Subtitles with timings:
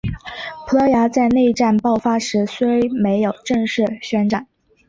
[0.67, 4.47] 葡萄牙在内战爆发时虽没有正式宣战。